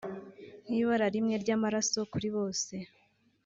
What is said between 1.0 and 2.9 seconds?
rimwe ry’amaraso kuri bose